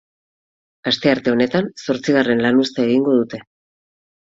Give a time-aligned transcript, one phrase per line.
[0.93, 3.47] Astearte honetan zortzigarren lanuztea egingo dute.